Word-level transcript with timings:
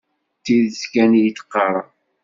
D 0.35 0.35
tidet 0.43 0.81
kan 0.93 1.11
i 1.15 1.23
d-qqareɣ. 1.35 1.87